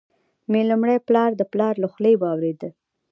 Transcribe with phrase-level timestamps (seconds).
[0.51, 2.69] مي لومړی پلا د پلار له خولې واروېدې،